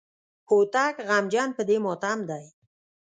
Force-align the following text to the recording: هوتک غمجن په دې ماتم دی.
هوتک 0.49 0.95
غمجن 1.07 1.49
په 1.57 1.63
دې 1.69 1.77
ماتم 1.85 2.19
دی. 2.29 2.45